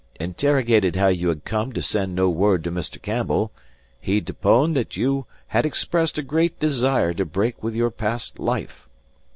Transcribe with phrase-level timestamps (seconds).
[0.19, 2.99] Interrogated how you had come to send no word to Mr.
[2.99, 3.51] Campbell,
[3.99, 8.89] he deponed that you had expressed a great desire to break with your past life.